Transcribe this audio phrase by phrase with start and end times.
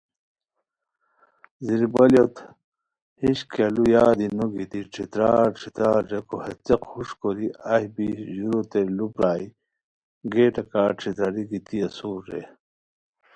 [1.65, 2.25] زیربالیو
[3.21, 8.07] ہِش کیہ لُو یادی نو گیتی ݯھترار ݯھترار ریکو ہے څیق ہوݰ کوری ایہہ بی
[8.15, 9.45] ہو ژوروتین لُو پرائے،
[10.33, 12.43] گیٹہ کا ݯھتراری گیتی اسور رے